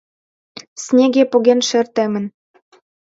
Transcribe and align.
-Снеге 0.83 1.23
поген 1.31 1.59
шер 1.67 1.85
темын. 1.95 2.25